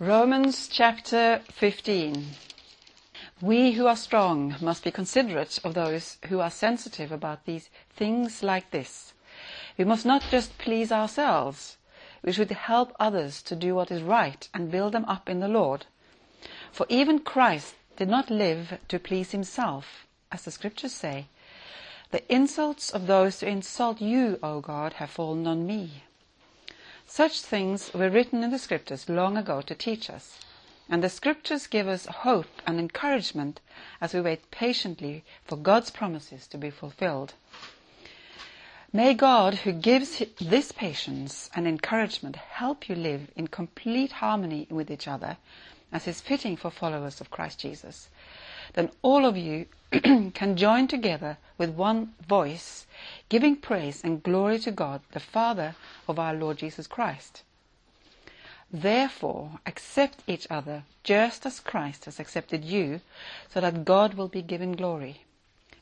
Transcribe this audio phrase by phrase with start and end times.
[0.00, 2.30] Romans chapter 15.
[3.40, 8.42] We who are strong must be considerate of those who are sensitive about these things
[8.42, 9.12] like this.
[9.78, 11.76] We must not just please ourselves.
[12.24, 15.46] We should help others to do what is right and build them up in the
[15.46, 15.86] Lord.
[16.72, 21.28] For even Christ did not live to please himself, as the scriptures say.
[22.10, 26.02] The insults of those who insult you, O God, have fallen on me.
[27.06, 30.38] Such things were written in the scriptures long ago to teach us.
[30.88, 33.60] And the scriptures give us hope and encouragement
[34.00, 37.34] as we wait patiently for God's promises to be fulfilled.
[38.92, 44.90] May God, who gives this patience and encouragement, help you live in complete harmony with
[44.90, 45.36] each other
[45.94, 48.08] as is fitting for followers of Christ Jesus.
[48.74, 52.86] Then all of you can join together with one voice,
[53.28, 55.76] giving praise and glory to God, the Father
[56.08, 57.42] of our Lord Jesus Christ.
[58.72, 63.00] Therefore, accept each other just as Christ has accepted you,
[63.48, 65.20] so that God will be given glory.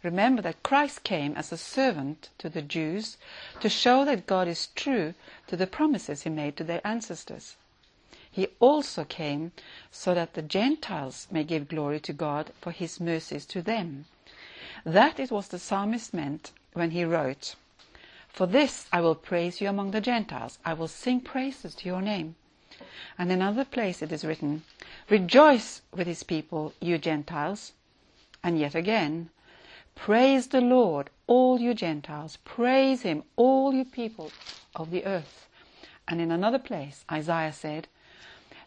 [0.02, 3.16] Remember that Christ came as a servant to the Jews
[3.60, 5.14] to show that God is true
[5.46, 7.56] to the promises he made to their ancestors.
[8.34, 9.52] He also came
[9.90, 14.06] so that the Gentiles may give glory to God for his mercies to them.
[14.84, 17.56] That it was the psalmist meant when he wrote,
[18.28, 22.00] For this I will praise you among the Gentiles, I will sing praises to your
[22.00, 22.36] name.
[23.18, 24.64] And in another place it is written,
[25.10, 27.72] Rejoice with his people, you Gentiles.
[28.42, 29.28] And yet again,
[29.94, 32.38] Praise the Lord, all you Gentiles.
[32.46, 34.32] Praise him, all you people
[34.74, 35.48] of the earth.
[36.08, 37.88] And in another place, Isaiah said,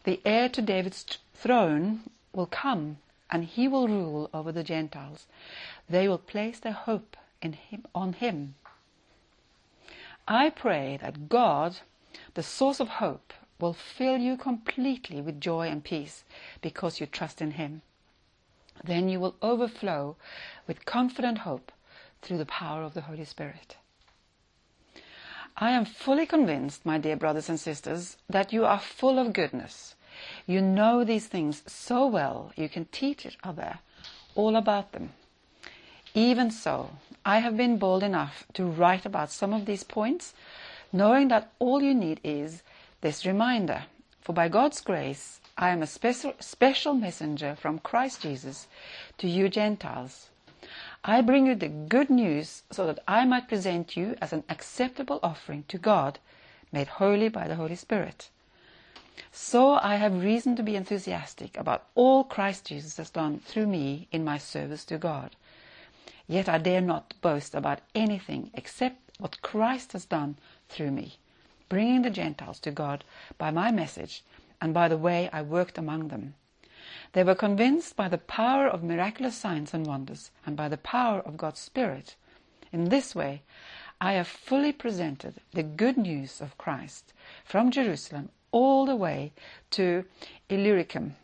[0.06, 1.04] The heir to David's
[1.34, 5.26] throne will come, and he will rule over the Gentiles.
[5.90, 8.54] They will place their hope in him, on him.
[10.28, 11.78] I pray that God,
[12.34, 16.22] the source of hope, will fill you completely with joy and peace
[16.60, 17.82] because you trust in him.
[18.84, 20.14] Then you will overflow
[20.68, 21.72] with confident hope
[22.22, 23.76] through the power of the Holy Spirit.
[25.58, 29.94] I am fully convinced, my dear brothers and sisters, that you are full of goodness.
[30.46, 33.78] You know these things so well you can teach each other
[34.34, 35.12] all about them.
[36.14, 36.90] Even so,
[37.24, 40.32] I have been bold enough to write about some of these points,
[40.92, 42.62] knowing that all you need is
[43.00, 43.84] this reminder.
[44.22, 48.66] For by God's grace, I am a special, special messenger from Christ Jesus
[49.18, 50.28] to you Gentiles.
[51.04, 55.20] I bring you the good news so that I might present you as an acceptable
[55.22, 56.18] offering to God,
[56.72, 58.30] made holy by the Holy Spirit.
[59.32, 64.08] So I have reason to be enthusiastic about all Christ Jesus has done through me
[64.12, 65.36] in my service to God.
[66.26, 70.36] Yet I dare not boast about anything except what Christ has done
[70.68, 71.16] through me,
[71.68, 73.04] bringing the Gentiles to God
[73.38, 74.22] by my message
[74.60, 76.34] and by the way I worked among them.
[77.12, 81.20] They were convinced by the power of miraculous signs and wonders and by the power
[81.20, 82.16] of God's Spirit.
[82.72, 83.42] In this way,
[84.00, 89.30] I have fully presented the good news of Christ from Jerusalem all the way
[89.70, 90.02] to
[90.48, 91.14] Illyricum.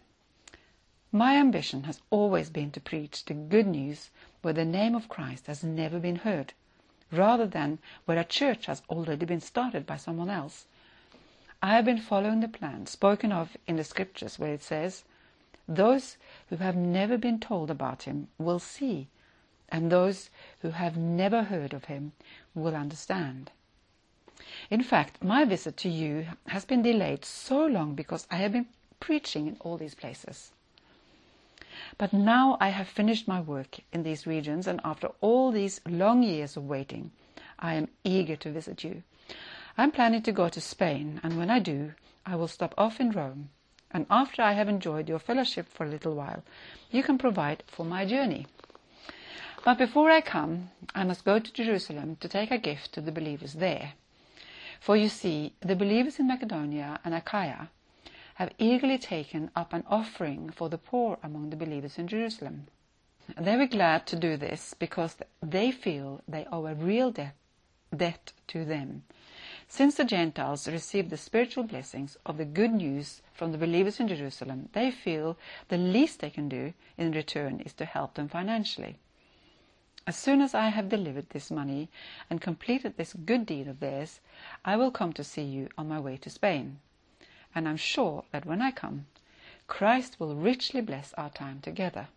[1.11, 4.11] My ambition has always been to preach the good news
[4.43, 6.53] where the name of Christ has never been heard,
[7.11, 10.67] rather than where a church has already been started by someone else.
[11.63, 15.05] I have been following the plan spoken of in the scriptures where it says,
[15.67, 16.19] those
[16.51, 19.09] who have never been told about him will see,
[19.71, 20.29] and those
[20.61, 22.13] who have never heard of him
[22.55, 23.53] will understand.
[24.71, 28.67] In fact, my visit to you has been delayed so long because I have been
[29.01, 30.53] preaching in all these places.
[31.99, 36.23] But now I have finished my work in these regions, and after all these long
[36.23, 37.13] years of waiting,
[37.59, 39.03] I am eager to visit you.
[39.79, 41.93] I am planning to go to Spain, and when I do,
[42.27, 43.51] I will stop off in Rome
[43.93, 46.43] and after I have enjoyed your fellowship for a little while,
[46.91, 48.47] you can provide for my journey.
[49.65, 53.13] But before I come, I must go to Jerusalem to take a gift to the
[53.13, 53.93] believers there.
[54.83, 57.71] For you see, the believers in Macedonia and Achaia
[58.35, 62.67] have eagerly taken up an offering for the poor among the believers in Jerusalem.
[63.39, 67.37] They were glad to do this because they feel they owe a real debt,
[67.97, 69.05] debt to them
[69.73, 74.07] since the Gentiles received the spiritual blessings of the good news from the believers in
[74.07, 75.39] Jerusalem, they feel
[75.69, 78.99] the least they can do in return is to help them financially.
[80.05, 81.89] As soon as I have delivered this money
[82.29, 84.21] and completed this good deed of theirs,
[84.65, 86.81] I will come to see you on my way to Spain.
[87.55, 89.07] And I'm sure that when I come,
[89.69, 92.09] Christ will richly bless our time together.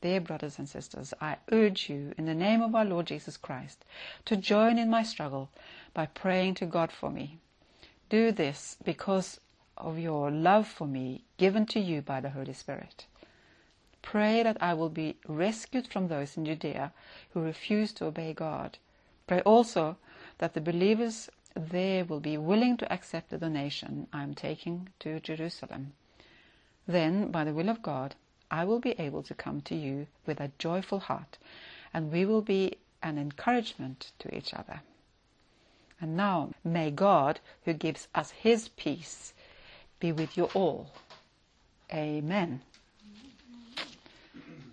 [0.00, 3.84] Dear brothers and sisters, I urge you in the name of our Lord Jesus Christ
[4.24, 5.50] to join in my struggle
[5.92, 7.38] by praying to God for me.
[8.08, 9.40] Do this because
[9.76, 13.06] of your love for me given to you by the Holy Spirit.
[14.06, 16.92] Pray that I will be rescued from those in Judea
[17.32, 18.78] who refuse to obey God.
[19.26, 19.96] Pray also
[20.38, 25.18] that the believers there will be willing to accept the donation I am taking to
[25.18, 25.94] Jerusalem.
[26.86, 28.14] Then, by the will of God,
[28.48, 31.36] I will be able to come to you with a joyful heart,
[31.92, 34.82] and we will be an encouragement to each other.
[36.00, 39.34] And now, may God, who gives us his peace,
[39.98, 40.92] be with you all.
[41.92, 42.60] Amen.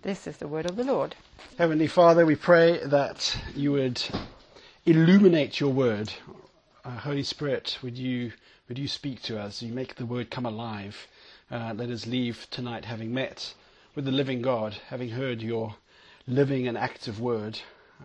[0.04, 1.14] This is the word of the Lord.
[1.56, 4.02] Heavenly Father, we pray that you would
[4.84, 6.12] illuminate your word.
[6.84, 8.32] Uh, Holy Spirit, would you,
[8.68, 9.62] would you speak to us?
[9.62, 11.08] You make the word come alive.
[11.50, 13.54] Uh, let us leave tonight having met
[13.94, 15.74] with the living God, having heard your
[16.26, 17.60] living and active word.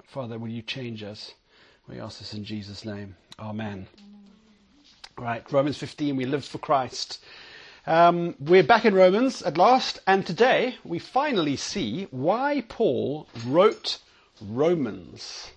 [0.06, 1.34] Father, will you change us?
[1.90, 3.18] We ask this in Jesus' name.
[3.38, 3.88] Amen.
[5.18, 7.20] Right, Romans 15, we live for Christ.
[7.88, 14.00] Um, we're back in Romans at last, and today we finally see why Paul wrote
[14.42, 15.52] Romans.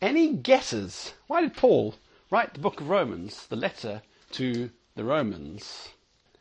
[0.00, 1.12] Any guesses?
[1.26, 1.96] Why did Paul
[2.30, 4.02] write the book of Romans, the letter
[4.32, 5.88] to the Romans?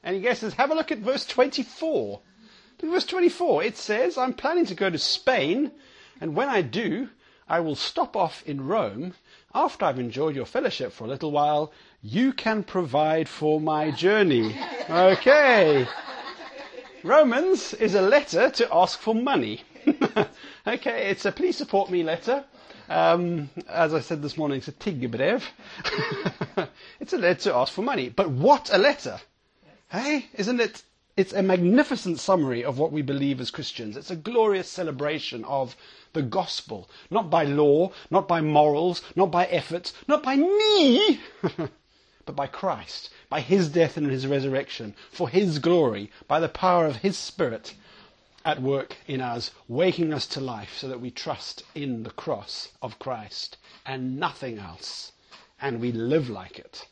[0.04, 0.54] Any guesses?
[0.54, 2.22] Have a look at verse 24.
[2.78, 3.64] Look at verse 24.
[3.64, 5.72] It says, I'm planning to go to Spain,
[6.22, 7.10] and when I do,
[7.48, 9.16] I will stop off in Rome.
[9.54, 11.72] After I've enjoyed your fellowship for a little while,
[12.04, 14.56] you can provide for my journey.
[14.88, 15.88] Okay.
[17.04, 19.62] Romans is a letter to ask for money.
[20.68, 22.44] okay, it's a please support me letter.
[22.90, 25.42] Um, as I said this morning, it's a tiggebrev.
[27.00, 28.10] it's a letter to ask for money.
[28.10, 29.20] But what a letter!
[29.90, 30.84] Hey, isn't it?
[31.20, 33.98] It's a magnificent summary of what we believe as Christians.
[33.98, 35.76] It's a glorious celebration of
[36.14, 36.90] the gospel.
[37.10, 41.20] Not by law, not by morals, not by efforts, not by me,
[42.26, 46.86] but by Christ, by his death and his resurrection, for his glory, by the power
[46.86, 47.74] of his Spirit
[48.46, 52.70] at work in us, waking us to life so that we trust in the cross
[52.82, 55.12] of Christ and nothing else,
[55.60, 56.88] and we live like it.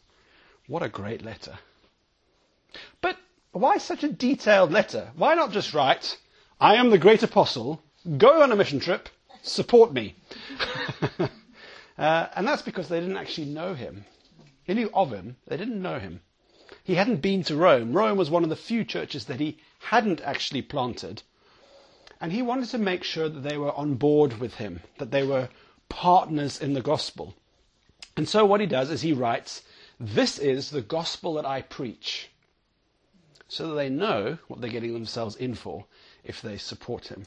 [0.67, 1.59] What a great letter.
[2.99, 3.15] But
[3.57, 5.11] why such a detailed letter?
[5.15, 6.17] Why not just write,
[6.59, 7.81] I am the great apostle,
[8.17, 9.09] go on a mission trip,
[9.41, 10.15] support me?
[11.97, 14.05] uh, and that's because they didn't actually know him.
[14.65, 16.21] They knew of him, they didn't know him.
[16.83, 17.93] He hadn't been to Rome.
[17.93, 21.21] Rome was one of the few churches that he hadn't actually planted.
[22.19, 25.23] And he wanted to make sure that they were on board with him, that they
[25.23, 25.49] were
[25.89, 27.35] partners in the gospel.
[28.15, 29.61] And so what he does is he writes,
[29.99, 32.29] This is the gospel that I preach
[33.47, 35.85] so that they know what they're getting themselves in for
[36.23, 37.25] if they support him.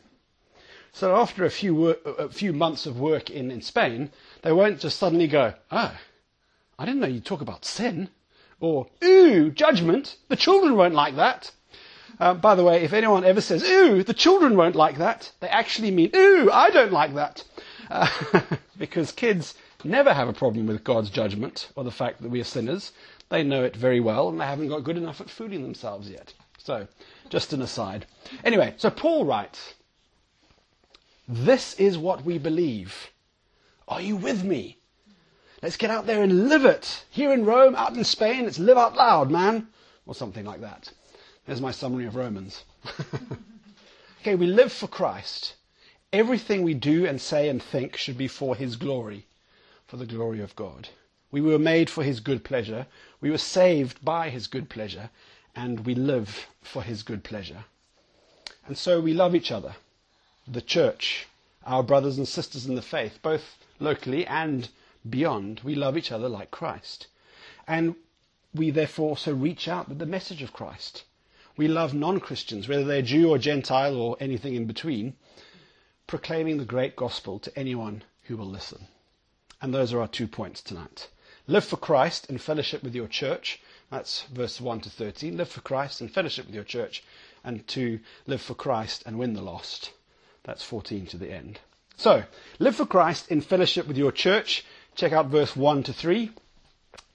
[0.92, 4.10] So after a few, a few months of work in, in Spain,
[4.42, 5.96] they won't just suddenly go, oh,
[6.78, 8.08] I didn't know you'd talk about sin.
[8.58, 10.16] Or, ooh, judgment.
[10.28, 11.52] The children won't like that.
[12.18, 15.48] Uh, by the way, if anyone ever says, ooh, the children won't like that, they
[15.48, 17.44] actually mean, ooh, I don't like that.
[17.88, 18.08] Uh,
[18.78, 22.44] because kids never have a problem with God's judgment or the fact that we are
[22.44, 22.92] sinners.
[23.30, 26.34] They know it very well and they haven't got good enough at fooling themselves yet.
[26.58, 26.88] So,
[27.30, 28.06] just an aside.
[28.44, 29.74] Anyway, so Paul writes,
[31.26, 33.10] This is what we believe.
[33.88, 34.78] Are you with me?
[35.62, 37.04] Let's get out there and live it.
[37.10, 39.68] Here in Rome, out in Spain, let's live out loud, man.
[40.06, 40.92] Or something like that.
[41.46, 42.64] There's my summary of Romans.
[44.20, 45.54] okay, we live for Christ.
[46.12, 49.26] Everything we do and say and think should be for His glory,
[49.86, 50.88] for the glory of God.
[51.30, 52.86] We were made for His good pleasure.
[53.20, 55.10] We were saved by His good pleasure.
[55.54, 57.64] And we live for His good pleasure.
[58.66, 59.74] And so we love each other.
[60.46, 61.26] The church,
[61.64, 64.68] our brothers and sisters in the faith, both locally and
[65.08, 67.06] beyond, we love each other like Christ.
[67.66, 67.94] And
[68.54, 71.04] we therefore also reach out with the message of Christ.
[71.56, 75.14] We love non Christians, whether they're Jew or Gentile or anything in between,
[76.06, 78.86] proclaiming the great gospel to anyone who will listen.
[79.60, 81.08] And those are our two points tonight.
[81.50, 83.60] Live for Christ in fellowship with your church.
[83.90, 85.36] That's verse 1 to 13.
[85.36, 87.02] Live for Christ in fellowship with your church.
[87.42, 89.90] And to live for Christ and win the lost.
[90.44, 91.58] That's 14 to the end.
[91.96, 92.22] So,
[92.60, 94.64] live for Christ in fellowship with your church.
[94.94, 96.30] Check out verse 1 to 3.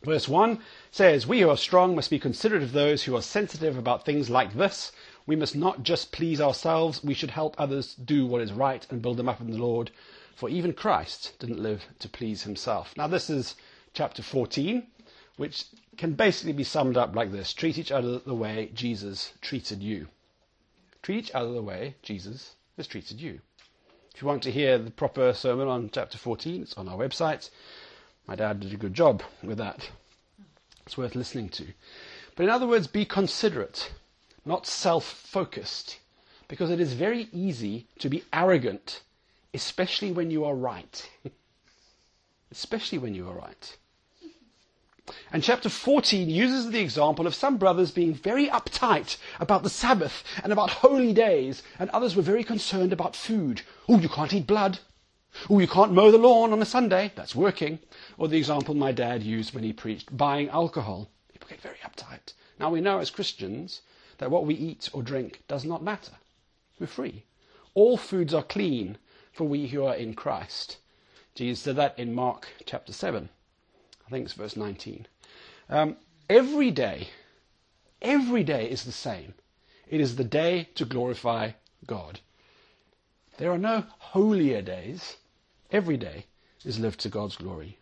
[0.04, 0.60] Verse 1
[0.92, 4.30] says, We who are strong must be considerate of those who are sensitive about things
[4.30, 4.92] like this.
[5.25, 9.01] We must not just please ourselves, we should help others do what is right and
[9.01, 9.92] build them up in the Lord.
[10.36, 12.94] For even Christ didn't live to please himself.
[12.98, 13.56] Now, this is
[13.96, 14.86] chapter 14,
[15.38, 15.66] which
[15.98, 20.08] can basically be summed up like this Treat each other the way Jesus treated you.
[21.02, 23.40] Treat each other the way Jesus has treated you.
[24.14, 27.50] If you want to hear the proper sermon on chapter 14, it's on our website.
[28.28, 29.90] My dad did a good job with that.
[30.86, 31.66] It's worth listening to.
[32.36, 33.92] But in other words, be considerate,
[34.46, 36.00] not self focused,
[36.48, 39.02] because it is very easy to be arrogant,
[39.54, 41.10] especially when you are right.
[42.52, 43.78] especially when you are right.
[45.32, 50.24] And chapter 14 uses the example of some brothers being very uptight about the Sabbath
[50.44, 53.62] and about holy days, and others were very concerned about food.
[53.88, 54.80] Oh, you can't eat blood.
[55.50, 57.12] Oh, you can't mow the lawn on a Sunday.
[57.16, 57.80] That's working.
[58.18, 61.12] Or the example my dad used when he preached buying alcohol.
[61.32, 62.34] People get very uptight.
[62.60, 63.82] Now we know as Christians
[64.18, 66.14] that what we eat or drink does not matter.
[66.80, 67.26] We're free.
[67.74, 68.98] All foods are clean
[69.32, 70.78] for we who are in Christ.
[71.36, 73.30] Jesus said that in Mark chapter 7.
[74.08, 75.08] I think it's verse 19.
[75.70, 75.98] Um,
[76.30, 77.10] every day,
[78.02, 79.34] every day is the same.
[79.88, 81.52] It is the day to glorify
[81.88, 82.20] God.
[83.38, 85.18] There are no holier days.
[85.72, 86.26] Every day
[86.64, 87.80] is lived to God's glory.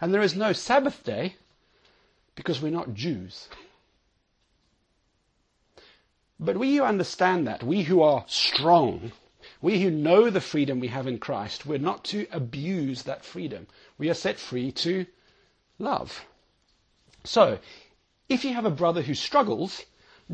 [0.00, 1.36] And there is no Sabbath day
[2.34, 3.48] because we're not Jews.
[6.40, 9.10] But we who understand that, we who are strong,
[9.60, 13.66] we who know the freedom we have in Christ, we're not to abuse that freedom.
[13.98, 15.06] We are set free to
[15.78, 16.24] love.
[17.24, 17.58] So,
[18.28, 19.84] if you have a brother who struggles,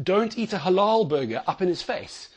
[0.01, 2.29] don't eat a halal burger up in his face.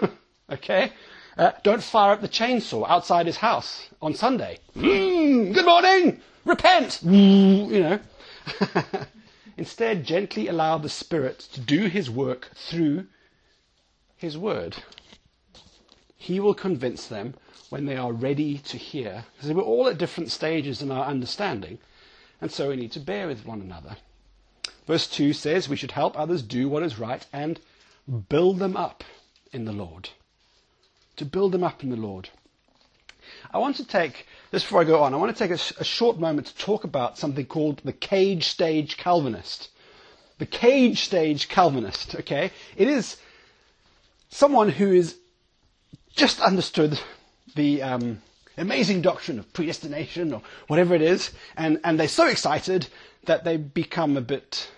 [0.50, 0.92] okay?
[1.36, 4.58] Uh, don't fire up the chainsaw outside his house on Sunday.
[4.76, 6.20] Mm, good morning!
[6.44, 7.00] Repent!
[7.02, 8.00] You know.
[9.56, 13.06] Instead, gently allow the Spirit to do his work through
[14.16, 14.76] his word.
[16.16, 17.34] He will convince them
[17.68, 19.24] when they are ready to hear.
[19.34, 21.78] Because we're all at different stages in our understanding.
[22.40, 23.96] And so we need to bear with one another.
[24.86, 27.60] Verse 2 says we should help others do what is right and
[28.28, 29.04] build them up
[29.52, 30.10] in the Lord.
[31.16, 32.30] To build them up in the Lord.
[33.52, 35.84] I want to take, just before I go on, I want to take a, a
[35.84, 39.68] short moment to talk about something called the cage stage Calvinist.
[40.38, 42.50] The cage stage Calvinist, okay?
[42.76, 43.16] It is
[44.30, 45.16] someone who is
[46.16, 46.98] just understood
[47.54, 48.22] the, um,
[48.58, 52.86] amazing doctrine of predestination or whatever it is, and, and they're so excited
[53.24, 54.70] that they become a bit,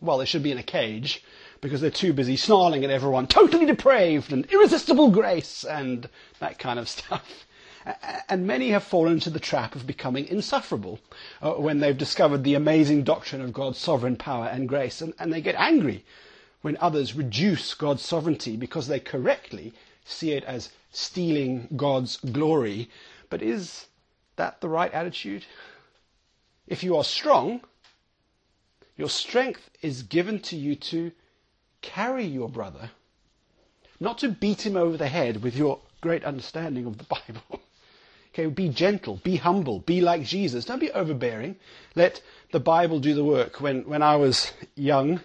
[0.00, 1.22] well, they should be in a cage
[1.60, 6.78] because they're too busy snarling at everyone, totally depraved and irresistible grace and that kind
[6.78, 7.46] of stuff.
[8.28, 11.00] And many have fallen into the trap of becoming insufferable
[11.42, 15.32] uh, when they've discovered the amazing doctrine of God's sovereign power and grace, and, and
[15.32, 16.04] they get angry
[16.62, 22.88] when others reduce God's sovereignty because they correctly see it as stealing God's glory
[23.34, 23.86] but is
[24.36, 25.44] that the right attitude?
[26.68, 27.62] If you are strong,
[28.96, 31.10] your strength is given to you to
[31.82, 32.92] carry your brother,
[33.98, 37.60] not to beat him over the head with your great understanding of the Bible.
[38.32, 40.64] Okay, be gentle, be humble, be like Jesus.
[40.64, 41.56] Don't be overbearing.
[41.94, 42.20] Let
[42.52, 43.60] the Bible do the work.
[43.60, 45.20] When, when I was young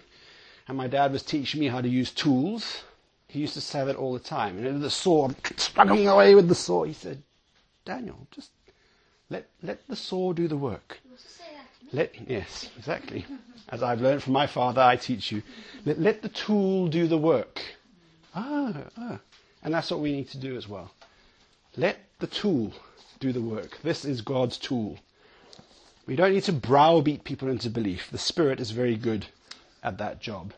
[0.66, 2.84] and my dad was teaching me how to use tools,
[3.26, 4.64] he used to say that all the time.
[4.64, 6.84] And the saw, I'm struggling away with the saw.
[6.84, 7.22] He said,
[7.84, 8.50] Daniel, just
[9.28, 11.00] let, let the saw do the work.
[11.92, 13.26] Let, yes, exactly.
[13.68, 15.42] As I've learned from my father, I teach you.
[15.84, 17.60] Let, let the tool do the work.
[18.34, 19.18] Ah, ah.
[19.62, 20.92] And that's what we need to do as well.
[21.76, 22.72] Let the tool
[23.18, 23.78] do the work.
[23.82, 24.98] This is God's tool.
[26.06, 28.10] We don't need to browbeat people into belief.
[28.10, 29.26] The Spirit is very good
[29.82, 30.52] at that job.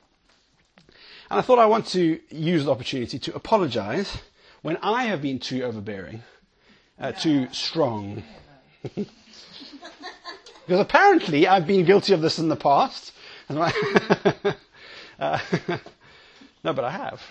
[1.31, 4.19] And I thought I want to use the opportunity to apologize
[4.61, 6.23] when I have been too overbearing
[6.99, 8.23] uh, too strong.
[8.95, 9.07] because
[10.67, 13.13] apparently I've been guilty of this in the past.
[13.49, 13.71] uh,
[16.65, 17.23] no, but I have.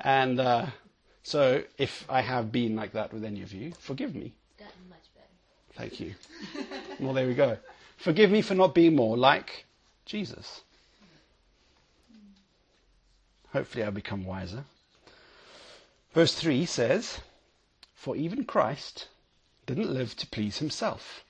[0.00, 0.66] and uh,
[1.22, 4.32] so if I have been like that with any of you, forgive me.
[5.74, 6.14] Thank you.
[6.98, 7.58] well, there we go.
[7.98, 9.66] Forgive me for not being more like
[10.06, 10.62] Jesus.
[13.52, 14.64] Hopefully, I'll become wiser.
[16.14, 17.20] Verse 3 says,
[18.06, 19.08] for even Christ
[19.66, 21.24] didn't live to please himself.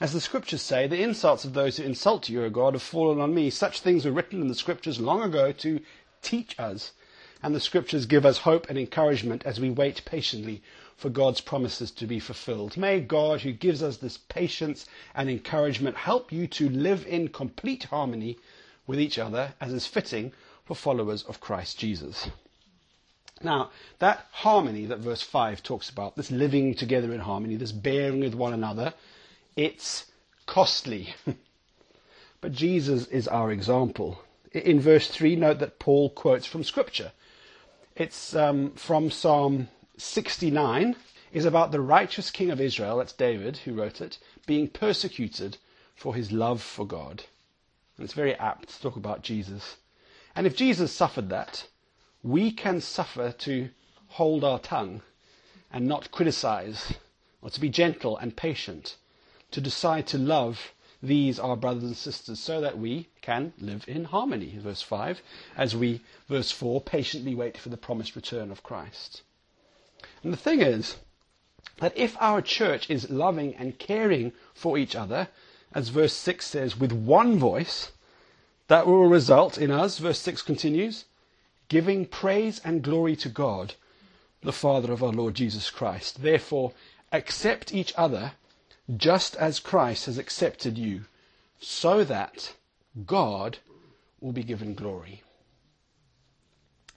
[0.00, 3.20] As the scriptures say, the insults of those who insult you, O God, have fallen
[3.20, 3.48] on me.
[3.48, 5.78] Such things were written in the scriptures long ago to
[6.20, 6.90] teach us.
[7.44, 10.64] And the scriptures give us hope and encouragement as we wait patiently
[10.96, 12.76] for God's promises to be fulfilled.
[12.76, 17.84] May God, who gives us this patience and encouragement, help you to live in complete
[17.84, 18.36] harmony
[18.84, 20.32] with each other as is fitting
[20.64, 22.30] for followers of Christ Jesus.
[23.42, 28.20] Now, that harmony that verse 5 talks about, this living together in harmony, this bearing
[28.20, 28.94] with one another,
[29.56, 30.06] it's
[30.46, 31.14] costly.
[32.40, 34.22] but Jesus is our example.
[34.52, 37.12] In verse 3, note that Paul quotes from Scripture.
[37.96, 40.96] It's um, from Psalm 69,
[41.32, 45.58] is about the righteous king of Israel, that's David who wrote it, being persecuted
[45.94, 47.24] for his love for God.
[47.96, 49.76] And it's very apt to talk about Jesus.
[50.36, 51.66] And if Jesus suffered that,
[52.24, 53.68] we can suffer to
[54.08, 55.02] hold our tongue
[55.70, 56.94] and not criticize,
[57.42, 58.96] or to be gentle and patient,
[59.50, 64.04] to decide to love these our brothers and sisters so that we can live in
[64.04, 64.56] harmony.
[64.58, 65.20] Verse 5,
[65.56, 69.22] as we, verse 4, patiently wait for the promised return of Christ.
[70.22, 70.96] And the thing is
[71.78, 75.28] that if our church is loving and caring for each other,
[75.74, 77.92] as verse 6 says, with one voice,
[78.68, 81.04] that will result in us, verse 6 continues,
[81.68, 83.74] giving praise and glory to God,
[84.42, 86.22] the Father of our Lord Jesus Christ.
[86.22, 86.72] Therefore,
[87.12, 88.32] accept each other
[88.96, 91.04] just as Christ has accepted you,
[91.60, 92.52] so that
[93.06, 93.58] God
[94.20, 95.22] will be given glory.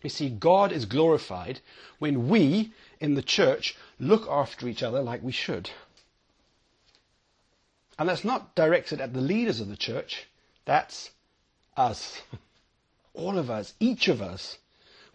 [0.03, 1.59] You see, God is glorified
[1.99, 5.69] when we in the church look after each other like we should.
[7.97, 10.27] And that's not directed at the leaders of the church,
[10.65, 11.11] that's
[11.75, 12.21] us.
[13.17, 14.59] All of us, each of us.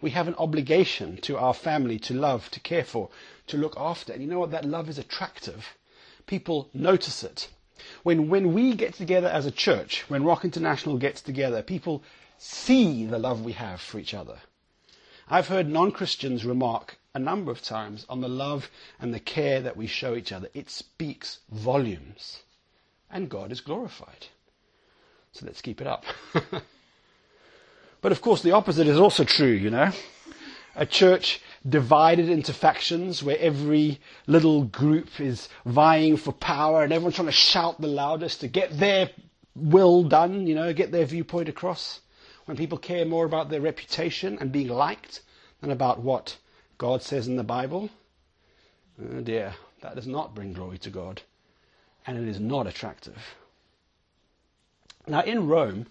[0.01, 3.09] We have an obligation to our family to love, to care for,
[3.47, 4.11] to look after.
[4.11, 4.51] And you know what?
[4.51, 5.77] That love is attractive.
[6.27, 7.47] People notice it.
[8.03, 12.03] When, when we get together as a church, when Rock International gets together, people
[12.37, 14.39] see the love we have for each other.
[15.29, 18.69] I've heard non Christians remark a number of times on the love
[18.99, 20.49] and the care that we show each other.
[20.53, 22.41] It speaks volumes.
[23.09, 24.27] And God is glorified.
[25.31, 26.03] So let's keep it up.
[28.03, 29.91] but of course, the opposite is also true, you know.
[30.75, 37.15] A church divided into factions where every little group is vying for power and everyone's
[37.15, 39.09] trying to shout the loudest to get their
[39.55, 42.01] will done, you know, get their viewpoint across.
[42.43, 45.21] When people care more about their reputation and being liked
[45.61, 46.37] than about what
[46.77, 47.89] God says in the Bible,
[49.01, 51.21] oh dear, that does not bring glory to God.
[52.05, 53.17] And it is not attractive.
[55.07, 55.85] Now, in Rome,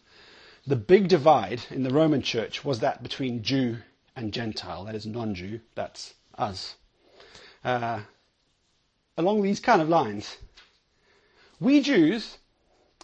[0.67, 3.79] the big divide in the Roman church was that between Jew
[4.15, 6.77] and Gentile, that is, non Jew, that's us.
[7.65, 8.01] Uh,
[9.17, 10.37] along these kind of lines.
[11.61, 12.39] We Jews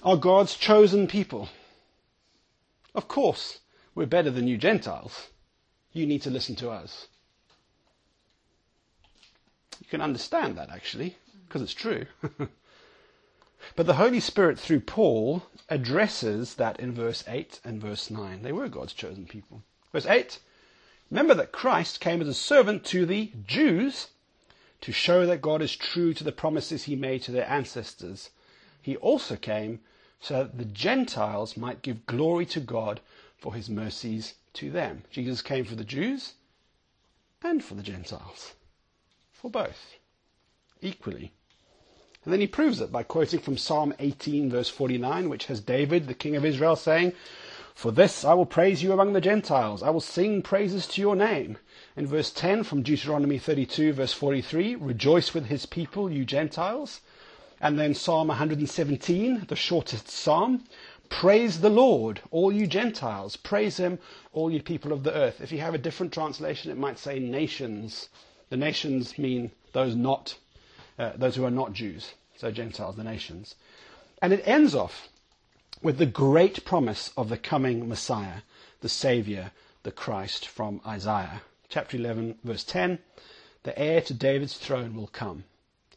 [0.03, 1.49] are God's chosen people.
[2.95, 3.61] Of course,
[3.95, 5.29] we're better than you Gentiles.
[5.93, 7.09] You need to listen to us.
[9.81, 11.17] You can understand that actually,
[11.47, 12.07] because it's true.
[13.75, 18.43] but the Holy Spirit, through Paul, addresses that in verse 8 and verse 9.
[18.43, 19.63] They were God's chosen people.
[19.93, 20.39] Verse 8
[21.11, 24.09] Remember that Christ came as a servant to the Jews
[24.83, 28.31] to show that God is true to the promises he made to their ancestors.
[28.83, 29.81] He also came
[30.21, 33.01] so that the Gentiles might give glory to God
[33.39, 35.05] for his mercies to them.
[35.11, 36.35] Jesus came for the Jews
[37.43, 38.53] and for the Gentiles
[39.33, 39.95] for both,
[40.81, 41.33] equally.
[42.25, 46.07] And then he proves it by quoting from Psalm 18, verse 49, which has David,
[46.07, 47.13] the king of Israel, saying,
[47.75, 49.83] For this I will praise you among the Gentiles.
[49.83, 51.59] I will sing praises to your name.
[51.97, 57.01] In verse 10 from Deuteronomy 32, verse 43, Rejoice with his people, you Gentiles.
[57.61, 60.65] And then Psalm 117, the shortest psalm,
[61.09, 63.37] Praise the Lord, all you Gentiles.
[63.37, 63.99] Praise him,
[64.33, 65.41] all you people of the earth.
[65.41, 68.09] If you have a different translation, it might say nations.
[68.51, 70.37] The nations mean those not,
[70.99, 73.55] uh, those who are not Jews, so Gentiles, the nations.
[74.21, 75.09] And it ends off
[75.83, 78.43] with the great promise of the coming Messiah,
[78.81, 79.53] the Savior,
[79.85, 81.43] the Christ from Isaiah.
[81.69, 82.99] Chapter 11, verse 10
[83.63, 85.45] The heir to David's throne will come,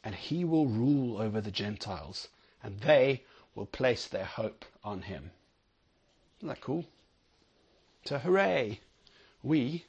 [0.04, 2.28] and he will rule over the Gentiles,
[2.64, 3.24] and they
[3.56, 5.32] will place their hope on him.
[6.40, 6.86] Isn't that cool?
[8.06, 8.80] So, hooray!
[9.44, 9.86] We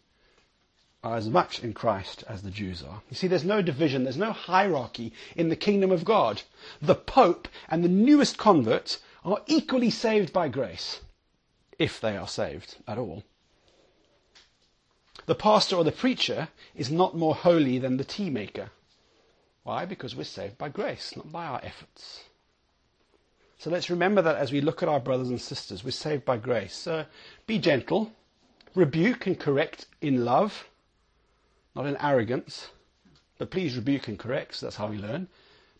[1.02, 3.02] are as much in Christ as the Jews are.
[3.10, 6.42] You see, there's no division, there's no hierarchy in the kingdom of God.
[6.80, 11.00] The Pope and the newest converts are equally saved by grace,
[11.78, 13.24] if they are saved at all.
[15.26, 18.70] The pastor or the preacher is not more holy than the tea maker.
[19.64, 19.84] Why?
[19.84, 22.24] Because we're saved by grace, not by our efforts.
[23.58, 26.36] So let's remember that as we look at our brothers and sisters, we're saved by
[26.36, 26.86] grace.
[26.86, 27.04] Uh,
[27.46, 28.12] be gentle,
[28.74, 30.64] rebuke and correct in love
[31.74, 32.68] not in arrogance,
[33.38, 35.28] but please rebuke and correct, so that's how we learn,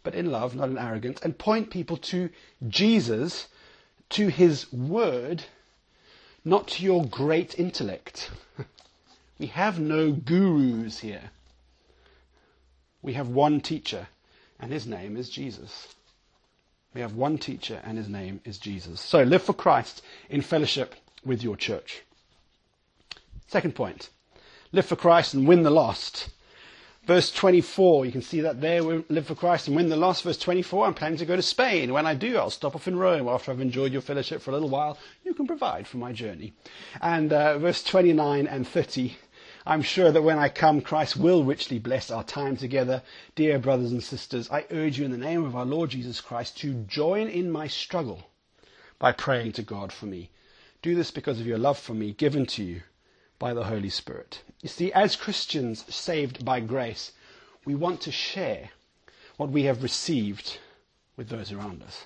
[0.03, 2.31] but in love, not in arrogance, and point people to
[2.69, 3.49] Jesus,
[4.11, 5.45] to his word,
[6.45, 8.31] not to your great intellect.
[9.39, 11.31] we have no gurus here.
[13.01, 14.09] We have one teacher,
[14.59, 15.95] and his name is Jesus.
[16.95, 19.01] We have one teacher, and his name is Jesus.
[19.01, 22.03] So live for Christ in fellowship with your church.
[23.47, 24.09] Second point
[24.73, 26.31] live for Christ and win the lost.
[27.05, 30.23] Verse 24, you can see that there we live for Christ and win the lost.
[30.23, 31.93] Verse 24, I'm planning to go to Spain.
[31.93, 34.55] When I do, I'll stop off in Rome after I've enjoyed your fellowship for a
[34.55, 34.97] little while.
[35.25, 36.53] You can provide for my journey.
[37.01, 39.17] And uh, verse 29 and 30,
[39.67, 43.03] I'm sure that when I come, Christ will richly bless our time together.
[43.35, 46.57] Dear brothers and sisters, I urge you in the name of our Lord Jesus Christ
[46.59, 48.31] to join in my struggle
[49.01, 50.31] by praying to God for me.
[50.83, 52.83] Do this because of your love for me given to you
[53.43, 54.41] by the Holy Spirit.
[54.61, 57.11] You see, as Christians saved by grace,
[57.65, 58.71] we want to share
[59.37, 60.59] what we have received
[61.17, 62.05] with those around us.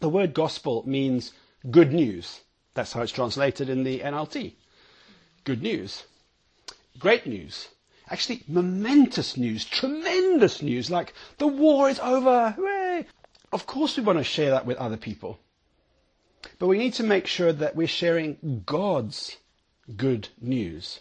[0.00, 1.32] The word gospel means
[1.70, 2.42] good news.
[2.74, 4.52] That's how it's translated in the NLT.
[5.44, 6.04] Good news.
[6.98, 7.68] Great news.
[8.10, 12.50] Actually, momentous news, tremendous news, like the war is over.
[12.50, 13.06] Hooray!
[13.50, 15.38] Of course, we want to share that with other people.
[16.58, 19.38] But we need to make sure that we're sharing God's
[19.96, 21.00] good news.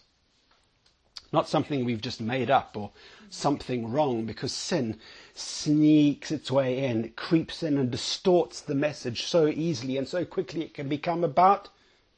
[1.32, 2.92] Not something we've just made up or
[3.30, 5.00] something wrong because sin
[5.34, 10.24] sneaks its way in, it creeps in and distorts the message so easily and so
[10.24, 11.70] quickly it can become about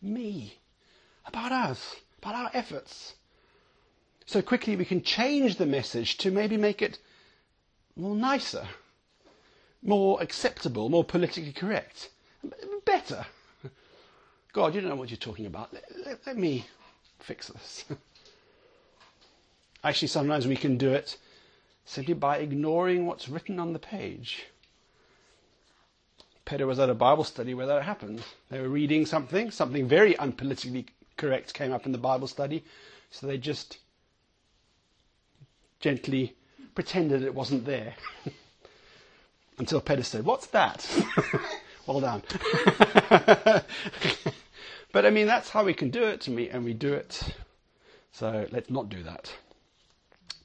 [0.02, 0.60] me,
[1.26, 3.16] about us, about our efforts.
[4.26, 7.00] So quickly we can change the message to maybe make it
[7.96, 8.68] more nicer,
[9.82, 12.10] more acceptable, more politically correct,
[12.86, 13.26] better.
[14.58, 15.72] God, you don't know what you're talking about.
[15.72, 16.66] Let, let, let me
[17.20, 17.86] fix this.
[19.84, 21.16] Actually, sometimes we can do it
[21.86, 24.48] simply by ignoring what's written on the page.
[26.44, 28.24] Peter was at a Bible study where that happened.
[28.50, 32.64] They were reading something, something very unpolitically correct came up in the Bible study,
[33.12, 33.78] so they just
[35.82, 36.34] gently
[36.74, 37.94] pretended it wasn't there.
[39.60, 40.90] Until Peter said, What's that?
[41.86, 42.24] well done.
[44.98, 47.22] But I mean, that's how we can do it to me, and we do it.
[48.14, 49.32] So let's not do that.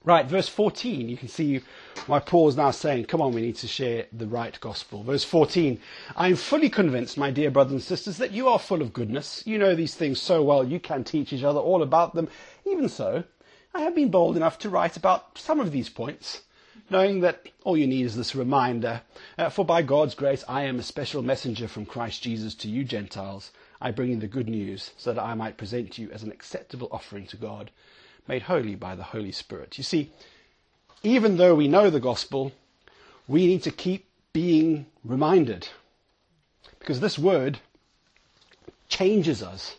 [0.04, 1.62] Right, verse 14, you can see
[2.04, 5.04] why Paul is now saying, come on, we need to share the right gospel.
[5.04, 5.80] Verse 14,
[6.16, 9.42] I am fully convinced, my dear brothers and sisters, that you are full of goodness.
[9.46, 12.28] You know these things so well, you can teach each other all about them.
[12.66, 13.24] Even so,
[13.72, 16.42] I have been bold enough to write about some of these points,
[16.90, 19.00] knowing that all you need is this reminder.
[19.38, 22.84] Uh, for by God's grace, I am a special messenger from Christ Jesus to you
[22.84, 23.50] Gentiles
[23.82, 26.88] I bring you the good news so that I might present you as an acceptable
[26.92, 27.72] offering to God,
[28.28, 29.76] made holy by the Holy Spirit.
[29.76, 30.12] You see,
[31.02, 32.52] even though we know the gospel,
[33.26, 35.68] we need to keep being reminded.
[36.78, 37.58] Because this word
[38.88, 39.74] changes us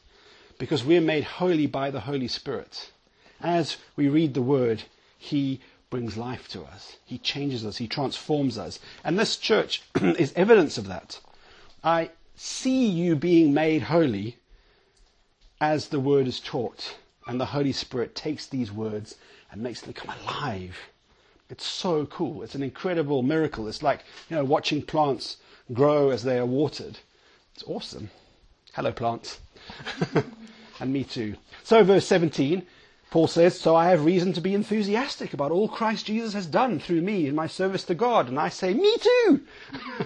[0.57, 2.91] because we're made holy by the Holy Spirit.
[3.39, 4.83] As we read the word,
[5.17, 6.97] He brings life to us.
[7.05, 7.77] He changes us.
[7.77, 8.79] He transforms us.
[9.03, 11.21] And this church is evidence of that.
[11.85, 14.37] I see you being made holy
[15.61, 16.95] as the word is taught.
[17.25, 19.15] And the Holy Spirit takes these words
[19.51, 20.77] and makes them come alive.
[21.49, 22.43] It's so cool.
[22.43, 23.67] It's an incredible miracle.
[23.67, 25.37] It's like, you know, watching plants
[25.71, 26.99] grow as they are watered.
[27.53, 28.09] It's awesome.
[28.73, 29.39] Hello, plants.
[30.79, 31.35] and me too.
[31.63, 32.65] So, verse 17,
[33.11, 36.79] Paul says, So I have reason to be enthusiastic about all Christ Jesus has done
[36.79, 38.27] through me in my service to God.
[38.27, 39.43] And I say, Me too.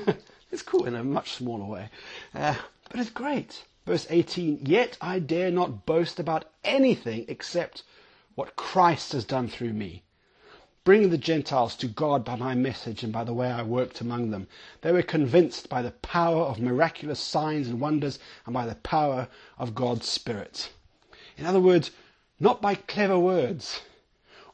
[0.51, 1.89] It's cool in a much smaller way.
[2.33, 2.55] Uh,
[2.89, 3.63] but it's great.
[3.85, 7.83] Verse 18, Yet I dare not boast about anything except
[8.35, 10.03] what Christ has done through me.
[10.83, 14.31] Bringing the Gentiles to God by my message and by the way I worked among
[14.31, 14.47] them.
[14.81, 19.27] They were convinced by the power of miraculous signs and wonders and by the power
[19.57, 20.69] of God's Spirit.
[21.37, 21.91] In other words,
[22.39, 23.81] not by clever words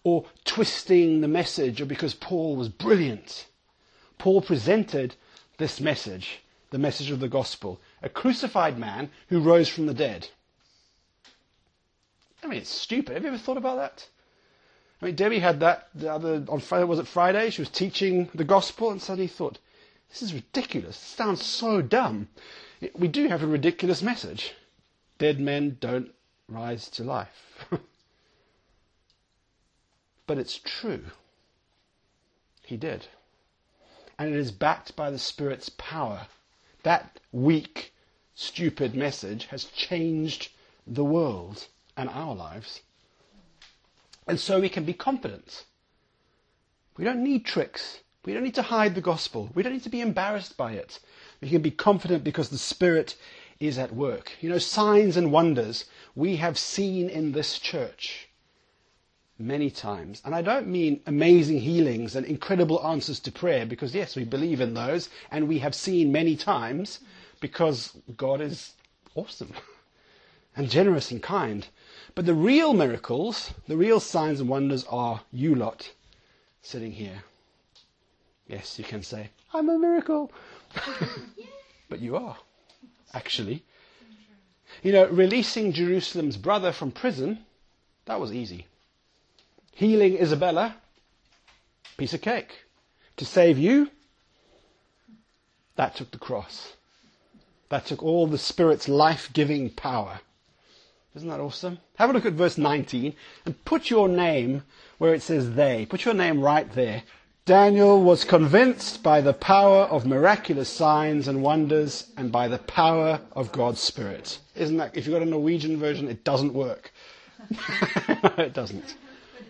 [0.03, 3.47] or twisting the message or because Paul was brilliant.
[4.17, 5.15] Paul presented
[5.57, 7.79] this message, the message of the gospel.
[8.01, 10.27] A crucified man who rose from the dead.
[12.43, 13.13] I mean, it's stupid.
[13.13, 14.07] Have you ever thought about that?
[15.01, 16.85] I mean, Debbie had that the other on Friday.
[16.85, 17.49] Was it Friday?
[17.49, 19.59] She was teaching the gospel, and suddenly thought,
[20.09, 20.97] "This is ridiculous.
[20.97, 22.29] This sounds so dumb."
[22.95, 24.53] We do have a ridiculous message.
[25.17, 26.13] Dead men don't
[26.47, 27.65] rise to life.
[30.27, 31.05] but it's true.
[32.63, 33.07] He did
[34.23, 36.27] and it is backed by the Spirit's power.
[36.83, 37.93] That weak,
[38.33, 40.49] stupid message has changed
[40.87, 42.83] the world and our lives.
[44.25, 45.65] And so we can be confident.
[46.95, 47.99] We don't need tricks.
[48.23, 49.49] We don't need to hide the gospel.
[49.53, 51.01] We don't need to be embarrassed by it.
[51.41, 53.17] We can be confident because the Spirit
[53.59, 54.31] is at work.
[54.39, 55.83] You know, signs and wonders
[56.15, 58.29] we have seen in this church
[59.39, 60.21] many times.
[60.25, 64.61] And I don't mean amazing healings and incredible answers to prayer, because yes, we believe
[64.61, 66.99] in those, and we have seen many times,
[67.39, 68.73] because God is
[69.15, 69.53] awesome.
[70.55, 71.67] and generous and kind.
[72.15, 75.91] But the real miracles, the real signs and wonders are you lot
[76.61, 77.23] sitting here.
[78.47, 80.31] Yes, you can say, I'm a miracle.
[81.89, 82.37] but you are,
[83.13, 83.63] actually.
[84.81, 87.45] You know, releasing Jerusalem's brother from prison,
[88.05, 88.67] that was easy.
[89.73, 90.75] Healing Isabella,
[91.97, 92.65] piece of cake.
[93.17, 93.89] To save you,
[95.75, 96.73] that took the cross.
[97.69, 100.19] That took all the Spirit's life giving power.
[101.15, 101.79] Isn't that awesome?
[101.97, 103.13] Have a look at verse 19
[103.45, 104.63] and put your name
[104.97, 105.85] where it says they.
[105.85, 107.03] Put your name right there.
[107.45, 113.19] Daniel was convinced by the power of miraculous signs and wonders and by the power
[113.33, 114.39] of God's Spirit.
[114.55, 116.93] Isn't that, if you've got a Norwegian version, it doesn't work.
[118.37, 118.95] it doesn't.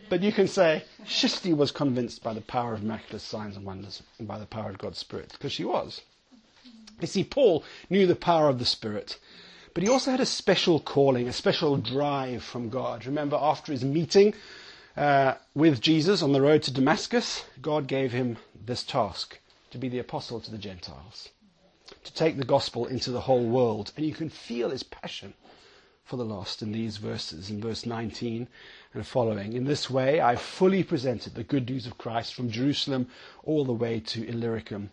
[0.10, 4.04] But you can say, Kjersti was convinced by the power of miraculous signs and wonders
[4.20, 6.02] and by the power of God's Spirit, because she was.
[7.02, 9.20] You see, Paul knew the power of the Spirit.
[9.74, 13.06] But he also had a special calling, a special drive from God.
[13.06, 14.36] Remember, after his meeting
[14.96, 19.40] uh, with Jesus on the road to Damascus, God gave him this task
[19.72, 21.30] to be the apostle to the Gentiles,
[22.04, 23.92] to take the gospel into the whole world.
[23.98, 25.34] And you can feel his passion
[26.06, 28.48] for the lost in these verses, in verse 19
[28.94, 29.54] and following.
[29.54, 33.08] In this way, I fully presented the good news of Christ from Jerusalem
[33.44, 34.92] all the way to Illyricum.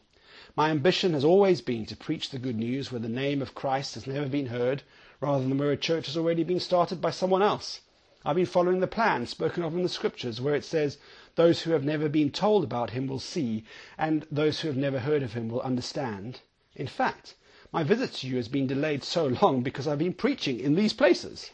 [0.57, 3.95] My ambition has always been to preach the good news where the name of Christ
[3.95, 4.83] has never been heard,
[5.21, 7.83] rather than where a church has already been started by someone else.
[8.25, 10.99] I've been following the plan spoken of in the scriptures where it says,
[11.37, 13.65] Those who have never been told about him will see,
[13.97, 16.41] and those who have never heard of him will understand.
[16.75, 17.35] In fact,
[17.73, 20.93] my visit to you has been delayed so long because I've been preaching in these
[20.93, 21.51] places.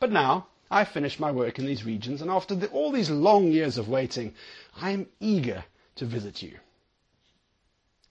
[0.00, 3.52] But now, I've finished my work in these regions, and after the, all these long
[3.52, 4.34] years of waiting,
[4.80, 5.64] I am eager
[5.96, 6.58] to visit you.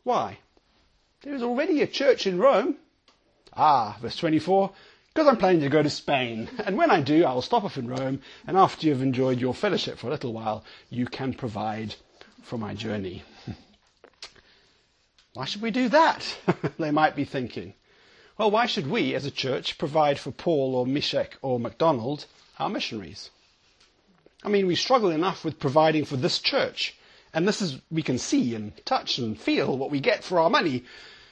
[0.04, 0.40] Why?
[1.22, 2.78] There is already a church in Rome.
[3.54, 4.72] Ah, verse 24,
[5.14, 6.50] because I'm planning to go to Spain.
[6.66, 9.98] And when I do, I'll stop off in Rome, and after you've enjoyed your fellowship
[9.98, 11.96] for a little while, you can provide
[12.42, 13.24] for my journey.
[15.34, 16.38] why should we do that?
[16.78, 17.74] they might be thinking.
[18.38, 22.26] Well, why should we, as a church, provide for Paul or Meshach or MacDonald,
[22.60, 23.30] our missionaries?
[24.44, 26.96] I mean, we struggle enough with providing for this church.
[27.34, 30.50] And this is, we can see and touch and feel what we get for our
[30.50, 30.84] money,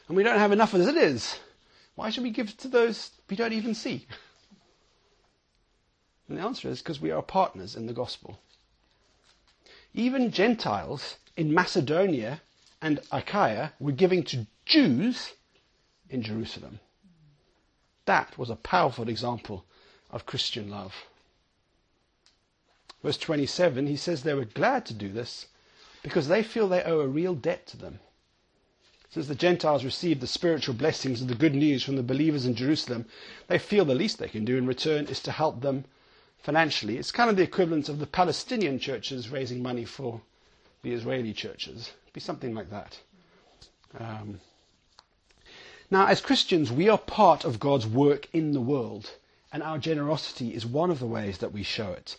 [0.07, 1.39] and we don't have enough as it is.
[1.95, 4.05] Why should we give to those we don't even see?
[6.27, 8.39] And the answer is because we are partners in the gospel.
[9.93, 12.41] Even Gentiles in Macedonia
[12.81, 15.33] and Achaia were giving to Jews
[16.09, 16.79] in Jerusalem.
[18.05, 19.65] That was a powerful example
[20.09, 20.93] of Christian love.
[23.03, 25.47] Verse 27, he says they were glad to do this
[26.01, 27.99] because they feel they owe a real debt to them.
[29.09, 32.55] Since the Gentiles received the spiritual blessings of the good news from the believers in
[32.55, 33.05] Jerusalem,
[33.47, 35.85] they feel the least they can do in return is to help them
[36.39, 36.97] financially.
[36.97, 40.21] It's kind of the equivalent of the Palestinian churches raising money for
[40.81, 41.91] the Israeli churches.
[42.05, 42.99] It'd be something like that.
[43.99, 44.39] Um,
[45.91, 49.11] now, as Christians, we are part of God's work in the world,
[49.51, 52.17] and our generosity is one of the ways that we show it.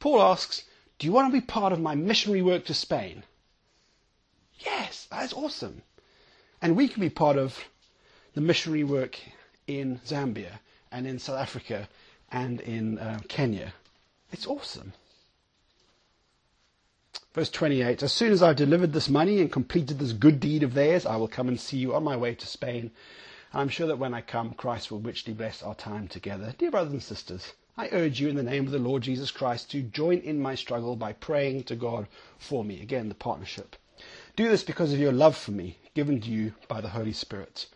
[0.00, 0.64] Paul asks,
[0.98, 3.22] do you want to be part of my missionary work to Spain?
[4.58, 5.82] Yes, that's awesome.
[6.60, 7.58] And we can be part of
[8.34, 9.18] the missionary work
[9.66, 10.60] in Zambia
[10.90, 11.88] and in South Africa
[12.32, 13.72] and in uh, Kenya.
[14.32, 14.92] It's awesome.
[17.32, 20.74] Verse 28 As soon as I've delivered this money and completed this good deed of
[20.74, 22.90] theirs, I will come and see you on my way to Spain.
[23.52, 26.54] I'm sure that when I come, Christ will richly bless our time together.
[26.58, 29.70] Dear brothers and sisters, I urge you in the name of the Lord Jesus Christ
[29.70, 32.82] to join in my struggle by praying to God for me.
[32.82, 33.76] Again, the partnership.
[34.36, 37.66] Do this because of your love for me, given to you by the Holy Spirit.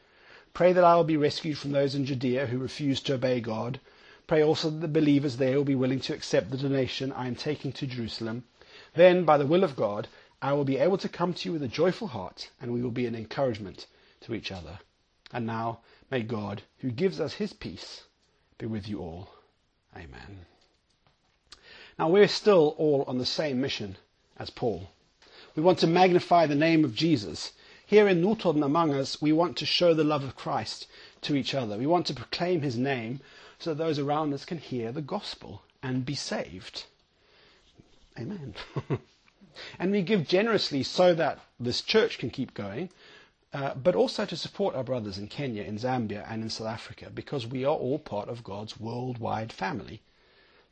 [0.52, 3.80] Pray that I will be rescued from those in Judea who refuse to obey God.
[4.26, 7.34] Pray also that the believers there will be willing to accept the donation I am
[7.34, 8.44] taking to Jerusalem.
[8.94, 10.08] Then, by the will of God,
[10.40, 12.90] I will be able to come to you with a joyful heart, and we will
[12.90, 13.86] be an encouragement
[14.22, 14.78] to each other.
[15.32, 15.80] And now,
[16.10, 18.04] may God, who gives us his peace,
[18.56, 19.33] be with you all.
[19.96, 20.46] Amen.
[21.98, 23.96] Now, we're still all on the same mission
[24.36, 24.90] as Paul.
[25.54, 27.52] We want to magnify the name of Jesus.
[27.86, 30.86] Here in Notodden among us, we want to show the love of Christ
[31.22, 31.78] to each other.
[31.78, 33.20] We want to proclaim his name
[33.58, 36.84] so that those around us can hear the gospel and be saved.
[38.18, 38.54] Amen.
[39.78, 42.90] and we give generously so that this church can keep going,
[43.54, 47.08] uh, but also to support our brothers in Kenya, in Zambia, and in South Africa,
[47.14, 50.02] because we are all part of God's worldwide family.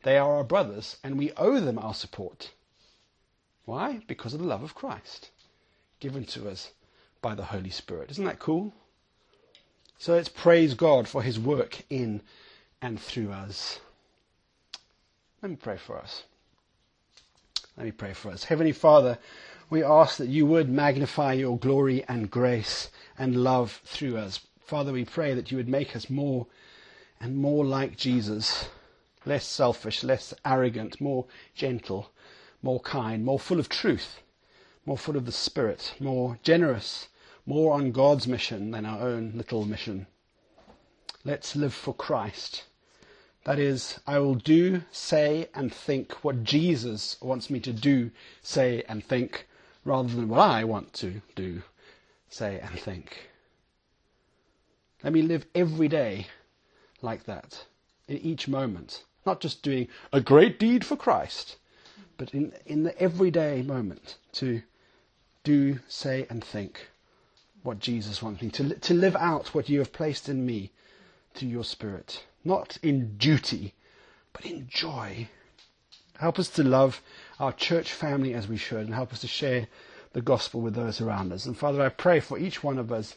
[0.03, 2.51] They are our brothers, and we owe them our support.
[3.65, 4.01] Why?
[4.09, 5.31] Because of the love of Christ
[6.01, 6.73] given to us
[7.21, 8.11] by the Holy Spirit.
[8.11, 8.75] Isn't that cool?
[9.99, 12.21] So let's praise God for his work in
[12.83, 13.79] and through us.
[15.41, 16.25] Let me pray for us.
[17.77, 18.43] Let me pray for us.
[18.43, 19.17] Heavenly Father,
[19.73, 24.41] we ask that you would magnify your glory and grace and love through us.
[24.61, 26.47] Father, we pray that you would make us more
[27.19, 28.69] and more like Jesus,
[29.25, 32.11] less selfish, less arrogant, more gentle,
[32.61, 34.21] more kind, more full of truth,
[34.85, 37.09] more full of the Spirit, more generous,
[37.47, 40.07] more on God's mission than our own little mission.
[41.25, 42.65] Let's live for Christ.
[43.45, 48.11] That is, I will do, say, and think what Jesus wants me to do,
[48.43, 49.47] say, and think,
[49.85, 51.63] rather than what I want to do,
[52.29, 53.31] say, and think.
[55.03, 56.29] Let me live every day
[57.01, 57.67] like that,
[58.07, 59.05] in each moment.
[59.27, 61.57] Not just doing a great deed for Christ,
[62.17, 64.63] but in, in the everyday moment to
[65.45, 66.89] do, say, and think
[67.63, 70.71] what Jesus wants me to, to live out what you have placed in me
[71.35, 72.25] to your spirit.
[72.45, 73.75] Not in duty,
[74.33, 75.29] but in joy.
[76.19, 77.03] Help us to love
[77.43, 79.67] our church family as we should and help us to share
[80.13, 81.45] the gospel with those around us.
[81.45, 83.17] And Father, I pray for each one of us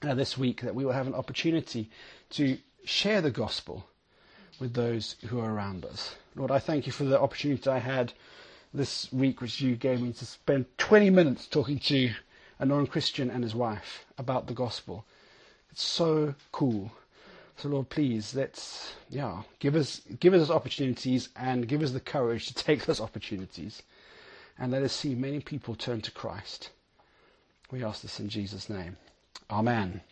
[0.00, 1.90] uh, this week that we will have an opportunity
[2.30, 3.84] to share the gospel
[4.60, 6.14] with those who are around us.
[6.36, 8.12] Lord, I thank you for the opportunity I had
[8.72, 12.12] this week, which you gave me to spend 20 minutes talking to
[12.60, 15.04] a non Christian and his wife about the gospel.
[15.72, 16.92] It's so cool.
[17.56, 22.46] So Lord, please let's yeah give us give us opportunities and give us the courage
[22.46, 23.82] to take those opportunities,
[24.58, 26.70] and let us see many people turn to Christ.
[27.70, 28.96] We ask this in Jesus' name.
[29.50, 30.02] Amen.